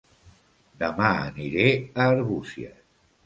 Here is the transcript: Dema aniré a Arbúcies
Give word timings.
Dema 0.83 1.09
aniré 1.25 1.67
a 1.77 2.09
Arbúcies 2.15 2.83